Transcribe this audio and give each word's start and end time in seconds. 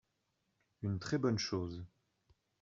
une 0.81 0.97
très 0.97 1.19
bonne 1.19 1.37
chose. 1.37 1.85